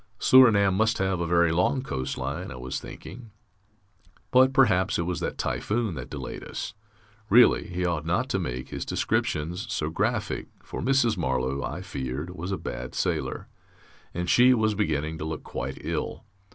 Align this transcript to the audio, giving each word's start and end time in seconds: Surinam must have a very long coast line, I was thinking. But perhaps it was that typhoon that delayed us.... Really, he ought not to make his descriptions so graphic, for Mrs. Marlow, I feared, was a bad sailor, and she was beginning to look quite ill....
Surinam 0.17 0.73
must 0.73 0.97
have 0.97 1.19
a 1.19 1.27
very 1.27 1.51
long 1.51 1.83
coast 1.83 2.17
line, 2.17 2.49
I 2.49 2.55
was 2.55 2.79
thinking. 2.79 3.29
But 4.31 4.51
perhaps 4.51 4.97
it 4.97 5.03
was 5.03 5.19
that 5.19 5.37
typhoon 5.37 5.93
that 5.93 6.09
delayed 6.09 6.43
us.... 6.43 6.73
Really, 7.29 7.67
he 7.67 7.85
ought 7.85 8.03
not 8.03 8.27
to 8.29 8.39
make 8.39 8.69
his 8.69 8.83
descriptions 8.83 9.71
so 9.71 9.91
graphic, 9.91 10.47
for 10.63 10.81
Mrs. 10.81 11.17
Marlow, 11.17 11.63
I 11.63 11.83
feared, 11.83 12.31
was 12.35 12.51
a 12.51 12.57
bad 12.57 12.95
sailor, 12.95 13.47
and 14.11 14.27
she 14.27 14.55
was 14.55 14.73
beginning 14.73 15.19
to 15.19 15.23
look 15.25 15.43
quite 15.43 15.77
ill.... 15.81 16.23